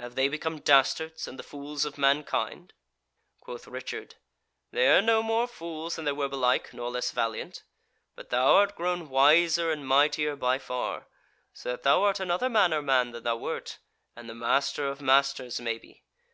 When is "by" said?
10.34-10.56